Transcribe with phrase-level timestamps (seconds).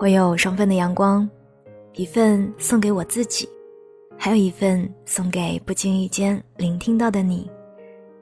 [0.00, 1.28] 我有双份的阳光，
[1.92, 3.46] 一份送给我自己，
[4.16, 7.50] 还有一份送给不经意间聆听到的你。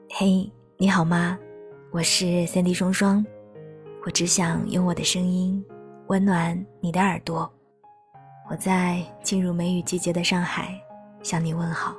[0.09, 1.39] 嘿，你好吗？
[1.91, 3.25] 我是三 D 双双，
[4.05, 5.65] 我只想用我的声音
[6.07, 7.49] 温暖你的耳朵。
[8.51, 10.77] 我在进入梅雨季节的上海
[11.23, 11.95] 向你问好。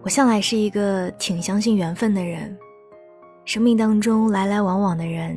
[0.00, 2.58] 我向来是一个挺相信缘分的人。
[3.44, 5.36] 生命当中来来往往的人，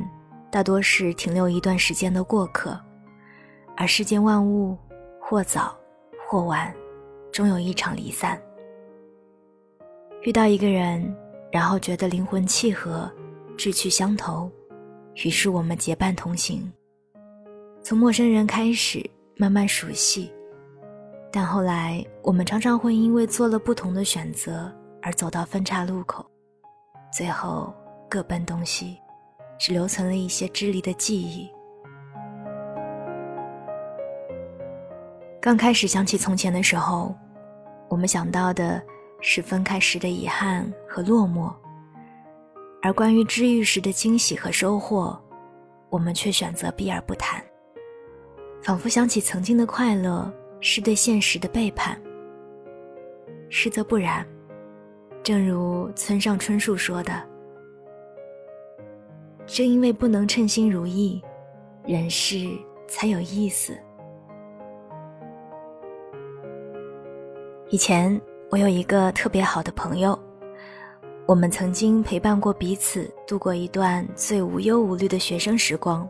[0.50, 2.78] 大多是停留一段时间的过客，
[3.76, 4.78] 而世间万物，
[5.20, 5.76] 或早
[6.26, 6.72] 或晚，
[7.32, 8.40] 终有一场离散。
[10.22, 11.14] 遇到一个人，
[11.50, 13.10] 然后觉得灵魂契合，
[13.56, 14.48] 志趣相投，
[15.24, 16.72] 于是我们结伴同行。
[17.82, 19.04] 从陌生人开始，
[19.36, 20.32] 慢慢熟悉，
[21.32, 26.24] 但后来我们常常会因为做了不同的选择而走到分岔路口，
[27.12, 27.74] 最后。
[28.08, 29.00] 各奔东西，
[29.58, 31.50] 只留存了一些支离的记忆。
[35.40, 37.14] 刚开始想起从前的时候，
[37.88, 38.82] 我们想到的
[39.20, 41.52] 是分开时的遗憾和落寞，
[42.82, 45.16] 而关于治愈时的惊喜和收获，
[45.88, 47.42] 我们却选择避而不谈。
[48.62, 52.00] 仿佛想起曾经的快乐，是对现实的背叛。
[53.48, 54.26] 实则不然，
[55.22, 57.35] 正如村上春树说的。
[59.46, 61.22] 正因为不能称心如意，
[61.86, 62.48] 人世
[62.88, 63.76] 才有意思。
[67.70, 70.18] 以前我有一个特别好的朋友，
[71.26, 76.08] 我们曾经陪伴过彼此度过一段最无忧无虑的学生时光。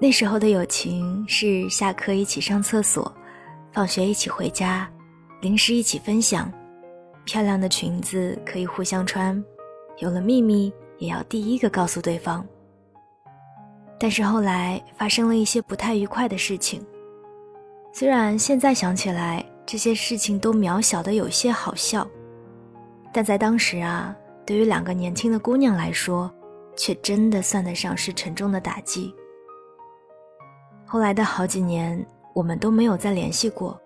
[0.00, 3.12] 那时候的友情是下课一起上厕所，
[3.72, 4.90] 放学一起回家，
[5.40, 6.52] 零食一起分享，
[7.24, 9.42] 漂亮的裙子可以互相穿，
[9.98, 10.72] 有了秘密。
[11.00, 12.46] 也要第一个告诉对方。
[13.98, 16.80] 但是后来发生了一些不太愉快的事情。
[17.92, 22.06] 虽然现在想起来这些事情都渺小的有些好笑，
[23.12, 24.16] 但在当时啊，
[24.46, 26.32] 对于两个年轻的姑娘来说，
[26.76, 29.12] 却真的算得上是沉重的打击。
[30.86, 33.78] 后来的好几年，我们都没有再联系过。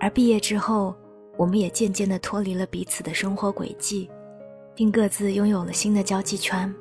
[0.00, 0.94] 而毕业之后，
[1.36, 4.10] 我们也渐渐地脱离了彼此的生活轨迹。
[4.74, 6.72] 并各自拥有了新的交际圈。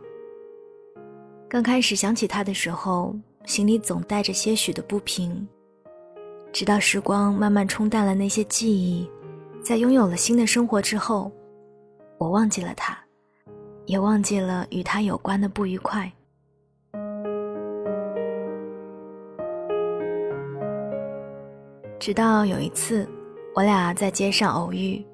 [1.50, 3.16] 刚开始想起他的时候，
[3.46, 5.48] 心里总带着些许的不平。
[6.54, 9.10] 直到时光慢慢冲淡了那些记忆，
[9.64, 11.32] 在拥有了新的生活之后，
[12.18, 12.98] 我忘记了他，
[13.86, 16.12] 也忘记了与他有关的不愉快。
[22.00, 23.08] 直到有一次，
[23.54, 25.06] 我俩在街上偶遇。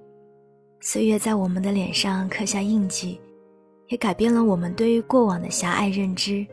[0.79, 3.19] 岁月在我们的脸上刻下印记，
[3.87, 6.45] 也改变了我们对于过往的狭隘认知。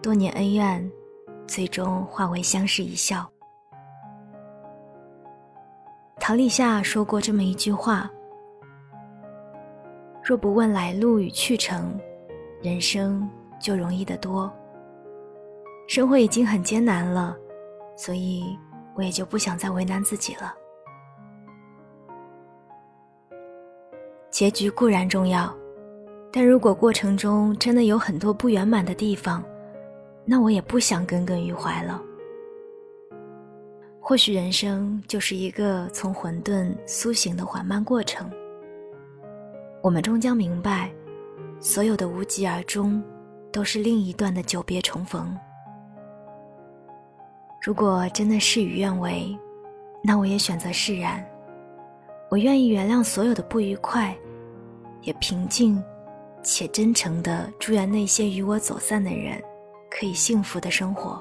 [0.00, 0.90] 多年恩怨，
[1.46, 3.28] 最终化为相视一笑。
[6.18, 8.10] 陶立夏说过这么一句话
[10.22, 11.98] ：“若不问来路与去程，
[12.62, 13.28] 人生
[13.58, 14.50] 就容易得多。”
[15.88, 17.36] 生活已经很艰难了，
[17.96, 18.56] 所以
[18.94, 20.54] 我也就不想再为难自己了。
[24.30, 25.52] 结局固然重要，
[26.32, 29.44] 但如果过程中真的有很多不圆满的地方，
[30.24, 32.00] 那我也不想耿耿于怀了。
[34.00, 38.30] 或许人生就是一个从混沌苏醒的缓慢过程。
[39.82, 40.90] 我们终将明白，
[41.58, 43.02] 所有的无疾而终，
[43.52, 45.36] 都是另一段的久别重逢。
[47.60, 49.36] 如果真的事与愿违，
[50.02, 51.24] 那我也选择释然。
[52.30, 54.16] 我愿意原谅所有的不愉快，
[55.02, 55.82] 也平静
[56.44, 59.42] 且真诚的祝愿那些与我走散的人
[59.90, 61.20] 可以幸福的生活。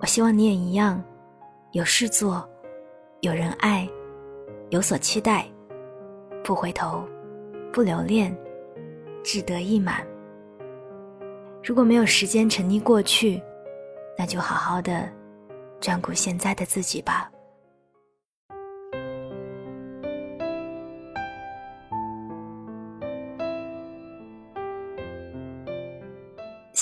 [0.00, 1.00] 我希望你也一样，
[1.70, 2.44] 有事做，
[3.20, 3.88] 有人爱，
[4.70, 5.46] 有所期待，
[6.42, 7.04] 不回头，
[7.72, 8.36] 不留恋，
[9.22, 10.04] 志得意满。
[11.62, 13.40] 如果没有时间沉溺过去，
[14.18, 15.08] 那就好好的
[15.78, 17.30] 专顾现在的自己吧。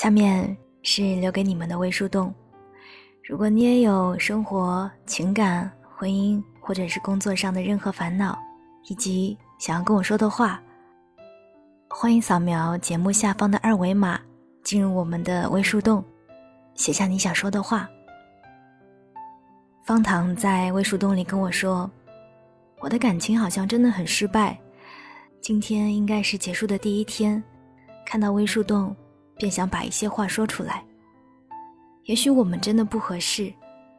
[0.07, 2.33] 下面是留给你们的微树洞。
[3.25, 8.39] 如果你也有生活、情感、婚姻或者是工作上的任何烦恼，
[8.87, 10.61] 以及想要跟我说的话，
[11.89, 14.17] 欢迎扫描节目下方的二维码，
[14.63, 16.01] 进入我们的微树洞，
[16.73, 17.85] 写下你想说的话。
[19.83, 21.91] 方糖在微树洞里跟我说
[22.79, 24.57] ：“我的感情好像真的很失败，
[25.41, 27.43] 今天应该是结束的第一天，
[28.05, 28.95] 看到微树洞，
[29.37, 30.83] 便想把一些话说出来。
[32.05, 33.53] 也许我们真的不合适，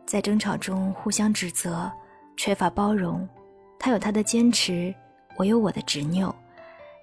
[0.07, 1.91] 在争吵中互相指责，
[2.37, 3.29] 缺乏包容。
[3.79, 4.95] 他有他的坚持，
[5.37, 6.35] 我有我的执拗，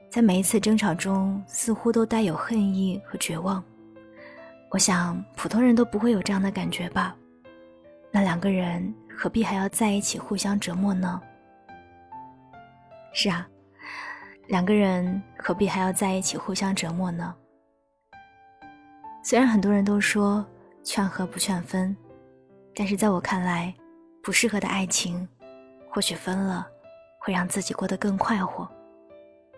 [0.10, 3.64] 在每一次争吵中，似乎都带有恨意和绝望。
[4.72, 7.16] 我想，普通人都不会有这样的感觉吧？
[8.12, 11.22] 那两个人何必还要在一起互相折磨呢？
[13.14, 13.48] 是啊，
[14.48, 17.34] 两个人何必还要在一起互相折磨呢？
[19.28, 20.46] 虽然很多人都说
[20.84, 21.98] 劝和不劝分，
[22.76, 23.74] 但是在我看来，
[24.22, 25.28] 不适合的爱情，
[25.90, 26.68] 或许分了
[27.20, 28.70] 会让自己过得更快活。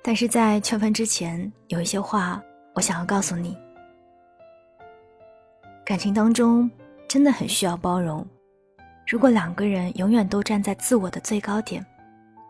[0.02, 2.42] 但是在劝分之前，有一些话
[2.76, 3.58] 我想要告诉你。
[5.86, 6.72] 感情当中
[7.06, 8.26] 真的很需要包容。
[9.06, 11.86] 如果两个人永远都站在自我的最高点，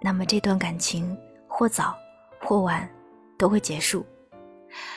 [0.04, 1.18] 那么这段感情
[1.48, 1.98] 或早
[2.44, 2.88] 或晚
[3.40, 4.06] 都会结束。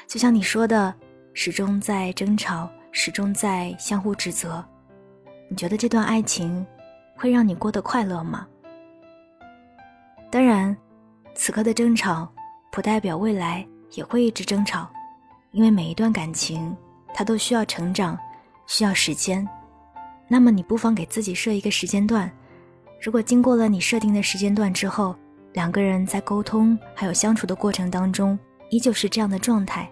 [0.06, 0.94] 就像你说的，
[1.32, 4.64] 始终在争吵，始终在相互指责。
[5.48, 6.66] 你觉得这段爱情
[7.16, 8.46] 会让你过得快乐吗？
[10.30, 10.76] 当然，
[11.34, 12.28] 此刻的争吵
[12.70, 14.88] 不代表未来也会一直争吵，
[15.52, 16.76] 因为每一段感情
[17.12, 18.18] 它都需要成长。
[18.66, 19.44] 需要时间，
[20.28, 22.30] 那么你不妨给自己设一个时间段。
[23.02, 25.16] 如果经过了你设定的时间段之后，
[25.54, 28.38] 两个人在沟通还有相处的过程当中
[28.68, 29.90] 依旧是这样的状态，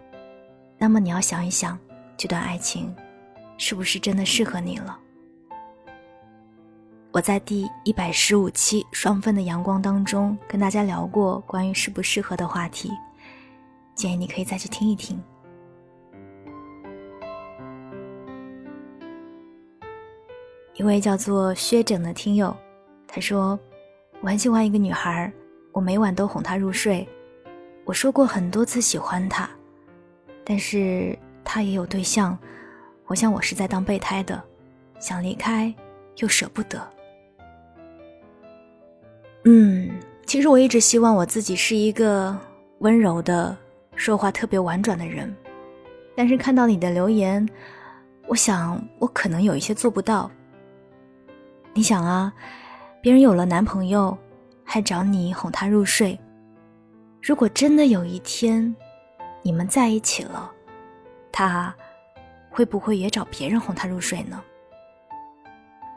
[0.78, 1.76] 那么你要想一想，
[2.16, 2.94] 这段爱情
[3.56, 4.96] 是不是真的适合你了？
[7.10, 12.92] 我在第一百十五期《双份的阳光》当中跟大家聊过关于适不适合的话题，
[13.94, 15.20] 建议你可以再去听一听。
[20.74, 22.56] 一位叫做薛整的听友，
[23.08, 23.58] 他说
[24.22, 25.32] ：“我很喜欢一个女孩，
[25.72, 27.08] 我每晚都哄她入睡。
[27.84, 29.50] 我说过很多次喜欢她，
[30.48, 32.36] 但是他也有对象。
[33.06, 34.42] 我想我是在当备胎的，
[34.98, 35.72] 想离开
[36.16, 36.80] 又舍不得。
[39.44, 39.90] 嗯，
[40.26, 42.36] 其实我一直希望我自己是一个
[42.78, 43.56] 温柔的、
[43.94, 45.34] 说话特别婉转的人，
[46.16, 47.46] 但是看到你的留言，
[48.26, 50.30] 我想我可能有一些做不到。”
[51.72, 52.32] 你想啊，
[53.00, 54.16] 别人有了男朋友，
[54.64, 56.18] 还找你哄他入睡。
[57.22, 58.74] 如果真的有一天，
[59.42, 60.50] 你们在一起了，
[61.32, 61.74] 他
[62.50, 64.42] 会不会也找别人哄他入睡呢？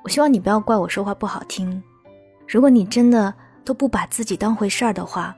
[0.03, 1.81] 我希望你不要怪我说话不好听。
[2.47, 3.33] 如果你真的
[3.63, 5.35] 都不把自己当回事儿的话，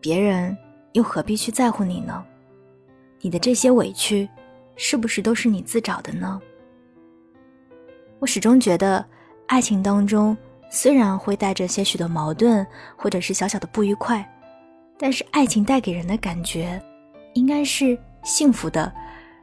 [0.00, 0.56] 别人
[0.92, 2.24] 又何必去在乎你呢？
[3.20, 4.28] 你的这些委屈，
[4.76, 6.40] 是不是都是你自找的呢？
[8.18, 9.04] 我始终觉得。
[9.48, 10.34] 爱情当中
[10.70, 12.66] 虽然会带着些许的矛盾，
[12.96, 14.26] 或者是小小的不愉快，
[14.96, 16.82] 但是爱情带给人的感觉，
[17.34, 18.92] 应该是幸福的，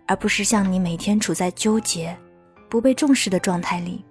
[0.08, 2.16] 而不是像你每天处在纠结、
[2.70, 4.04] 不被重视的状态里。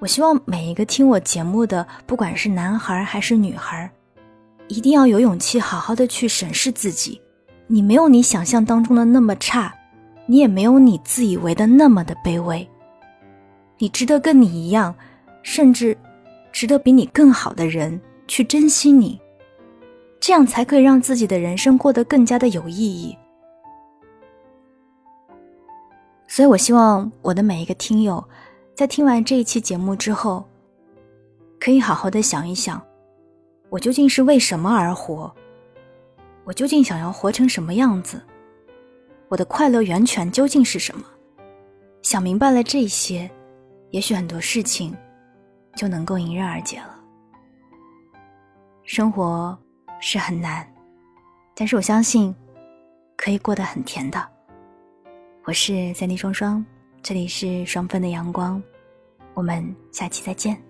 [0.00, 3.90] 我希望每一个听我节目的，不管是男孩还是女孩，
[4.68, 7.20] 一定要有勇气好好的去审视自己。
[7.66, 9.74] 你没有你想象当中的那么差，
[10.26, 12.68] 你也没有你自以为的那么的卑微。
[13.78, 14.94] 你值得跟你一样，
[15.42, 15.96] 甚至
[16.52, 19.18] 值得比你更好的人去珍惜你，
[20.26, 23.14] 这样才可以让自己的人生过得更加的有意义。
[26.26, 28.26] 所以，我希望我的每一个听友，
[28.74, 30.42] 在听完这一期节目之后，
[31.60, 32.80] 可以好好的想一想，
[33.68, 35.30] 我究竟是为什么而活？
[36.44, 38.18] 我究竟想要活成什么样子？
[39.28, 41.04] 我的快乐源泉究竟是什么？
[42.00, 43.30] 想明白了这些。
[43.90, 44.96] 也许很多事情
[45.76, 46.98] 就能够迎刃而解了。
[48.84, 49.56] 生活
[50.06, 50.70] 是很难，
[51.54, 52.32] 但是我相信
[53.16, 54.22] 可以过得很甜的。
[55.44, 56.62] 我是三 D 双双，
[57.02, 58.62] 这里是双份的阳光，
[59.32, 60.62] 我们下期再见。